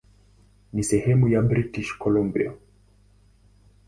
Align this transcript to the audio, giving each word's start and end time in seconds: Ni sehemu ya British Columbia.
Ni 0.73 0.83
sehemu 0.83 1.27
ya 1.27 1.41
British 1.41 1.97
Columbia. 1.97 2.55